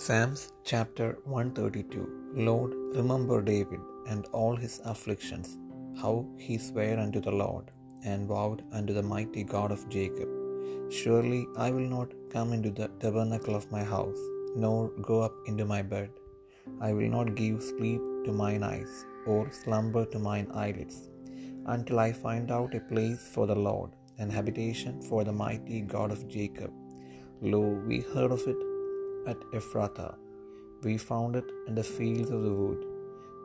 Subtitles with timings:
[0.00, 2.02] Psalms chapter 132
[2.48, 3.80] Lord, remember David
[4.10, 5.48] and all his afflictions,
[6.00, 6.14] how
[6.44, 7.66] he sware unto the Lord,
[8.10, 10.28] and vowed unto the mighty God of Jacob.
[10.98, 14.22] Surely I will not come into the tabernacle of my house,
[14.64, 16.10] nor go up into my bed.
[16.88, 18.94] I will not give sleep to mine eyes,
[19.32, 21.00] or slumber to mine eyelids,
[21.74, 23.92] until I find out a place for the Lord,
[24.22, 26.72] an habitation for the mighty God of Jacob.
[27.52, 28.62] Lo, we heard of it
[29.26, 30.14] at Ephrathah.
[30.82, 32.82] We found it in the fields of the wood.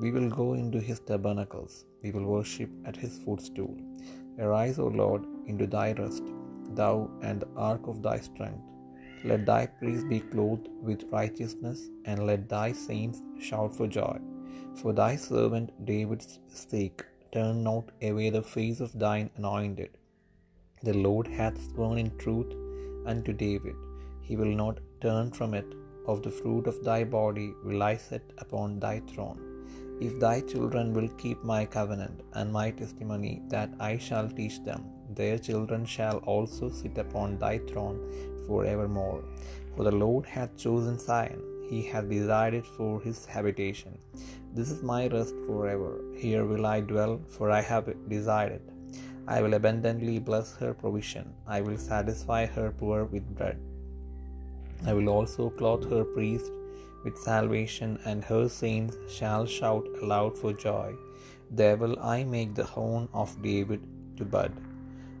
[0.00, 1.84] We will go into his tabernacles.
[2.02, 3.76] We will worship at his footstool.
[4.38, 6.22] Arise, O Lord, into thy rest,
[6.80, 8.64] thou and the ark of thy strength.
[9.24, 14.16] Let thy priests be clothed with righteousness, and let thy saints shout for joy.
[14.80, 19.92] For thy servant David's sake, turn not away the face of thine anointed.
[20.88, 22.52] The Lord hath sworn in truth
[23.12, 23.76] unto David
[24.28, 25.68] he will not turn from it.
[26.12, 29.40] Of the fruit of thy body will I set upon thy throne.
[30.06, 34.82] If thy children will keep my covenant and my testimony that I shall teach them,
[35.20, 37.98] their children shall also sit upon thy throne
[38.46, 39.22] for evermore.
[39.74, 43.94] For the Lord hath chosen Zion, he hath desired it for his habitation.
[44.56, 45.92] This is my rest forever.
[46.24, 48.66] Here will I dwell, for I have desired it.
[49.36, 51.26] I will abundantly bless her provision.
[51.46, 53.58] I will satisfy her poor with bread.
[54.86, 56.52] I will also clothe her priest
[57.04, 60.94] with salvation, and her saints shall shout aloud for joy.
[61.50, 63.80] There will I make the horn of David
[64.16, 64.52] to bud.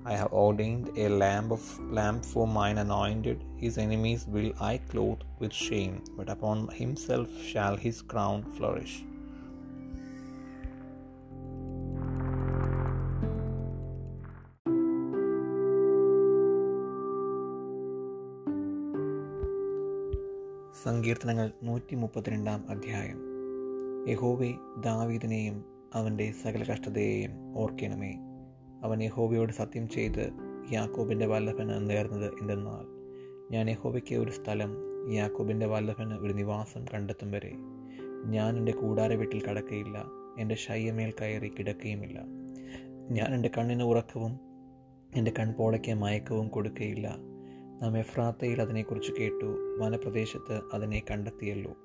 [0.04, 3.44] I have ordained a lamp of lamp for mine anointed.
[3.56, 9.04] His enemies will I clothe with shame, but upon himself shall his crown flourish.
[20.82, 23.18] സങ്കീർത്തനങ്ങൾ നൂറ്റി മുപ്പത്തിരണ്ടാം അധ്യായം.
[24.08, 25.64] യഹോവെ ദാവീദിനെയും
[25.94, 28.14] അവന്റെ സകല കഷ്ടതയെയും ഓർക്കണമേ.
[28.84, 30.30] അവൻ യഹോവയോട് സത്യം ചെയ്ത്
[30.72, 32.84] യാക്കോബിന്റെ വല്ലഭന് നേർന്നത് എന്തെന്നാൽ
[33.50, 34.76] ഞാൻ യഹോവയ്ക്ക് ഒരു സ്ഥലം
[35.12, 37.52] യാക്കോബിന്റെ വല്ലഭന് ഒരു നിവാസം കണ്ടെത്തും വരെ.
[38.24, 40.04] ഞാൻ എന്റെ കൂടാര വീട്ടിൽ കടക്കയില്ല
[40.38, 42.20] എന്റെ ശയ്യമേൽ കയറി കിടക്കുകയുമില്ല
[43.10, 44.40] ഞാൻ എന്റെ കണ്ണിന് ഉറക്കവും
[45.16, 47.16] എന്റെ കൺപോളയ്ക്ക് മയക്കവും കൊടുക്കുകയില്ല
[47.82, 51.76] നാം എഫ്രാത്തയിൽ അതിനെക്കുറിച്ച് കേട്ടു വനപ്രദേശത്ത് അതിനെ കണ്ടെത്തിയല്ലോ.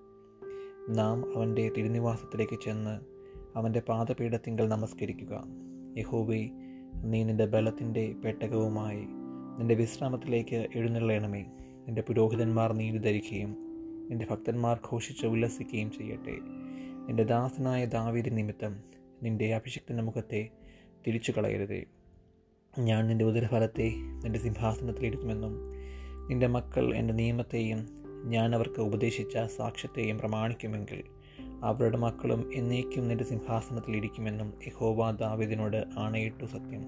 [0.90, 3.00] നാം അവന്റെ തിരുനിവാസത്തിലേക്ക് ചെന്ന്
[3.58, 5.44] അവന്റെ പാദപീഠത്തിങ്കൽ നമസ്കരിക്കുക.
[5.98, 6.52] യഹോബി
[7.04, 9.06] നീ നിന്റെ ബലത്തിന്റെ പെട്ടകവുമായി
[9.60, 11.46] നിന്റെ വിശ്രാമത്തിലേക്ക് എഴുന്നള്ളണമേ.
[11.88, 13.56] നിന്റെ പുരോഹിതന്മാർ നീതി ധരിക്കുകയും
[14.10, 16.38] നിന്റെ ഭക്തന്മാർ ഘോഷിച്ച് ഉല്ലസിക്കുകയും ചെയ്യട്ടെ.
[17.08, 18.84] നിന്റെ ദാസനായ ദാവീതി നിമിത്തം
[19.24, 20.50] നിന്റെ അഭിഷിക്തന്റെ മുഖത്തെ
[21.08, 21.86] തിരിച്ചു കളയരുതേ
[22.80, 25.83] ഞാൻ നിന്റെ ഉദരഫലത്തെ നിന്റെ സിംഹാസനത്തിലിരുത്തുമെന്നും
[26.30, 27.88] നിന്റെ മക്കൾ എന്റെ നിയമത്തെയും
[28.26, 31.04] ഞാൻ അവർക്ക് ഉപദേശിച്ച സാക്ഷ്യത്തെയും പ്രമാണിക്കുമെങ്കിൽ
[31.64, 36.82] അവരുടെ മക്കളും എന്നേക്കും നിന്റെ സിംഹാസനത്തിൽ ഇരിക്കുമെന്നും യഹോവ ദാവിദിനോട് ആണയിട്ടു സത്യം.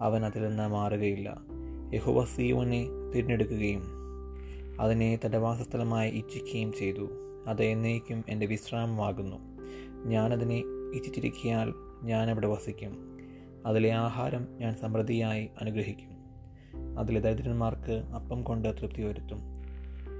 [0.00, 1.40] അവൻ അതിൽ നിന്ന് മാറുകയില്ല.
[1.94, 3.82] യഹോവ സീവനെ തിരഞ്ഞെടുക്കുകയും
[4.80, 7.08] അതിനെ തന്റെ വാസസ്ഥലമായി ഇച്ഛിക്കുകയും ചെയ്തു.
[7.46, 9.36] അത് എന്നേക്കും എന്റെ വിശ്രാമമാകുന്നു.
[10.08, 10.62] ഞാനതിനെ
[10.94, 13.18] ഇച്ഛിച്ചിരിക്കിയാൽ ഞാനവിടെ വസിക്കും.
[13.66, 16.11] അതിലെ ആഹാരം ഞാൻ സമൃദ്ധിയായി അനുഗ്രഹിക്കും.
[16.98, 19.38] അതിലെ ദരിദ്രന്മാർക്ക് അപ്പം കൊണ്ട് തൃപ്തി വരുത്തും.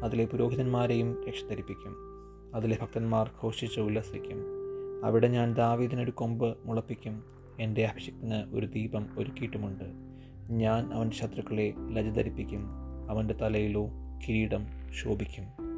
[0.04, 1.96] അതിലെ പുരോഹിതന്മാരെയും രക്ഷധരിപ്പിക്കും.
[2.54, 4.44] അതിലെ ഭക്തന്മാർ ഘോഷിച്ച് ഉല്ലസിക്കും.
[5.04, 7.24] അവിടെ ഞാൻ ദാവീദിനൊരു കൊമ്പ് മുളപ്പിക്കും.
[7.60, 9.84] എന്റെ അഭിഷിക്തന് ഒരു ദീപം ഒരുക്കിയിട്ടുമുണ്ട്.
[10.50, 12.66] ഞാൻ അവന്റെ ശത്രുക്കളെ ലജ്ജ ധരിപ്പിക്കും
[13.10, 13.88] അവന്റെ തലയിലോ
[14.28, 15.71] കിരീടം ശോഭിക്കും.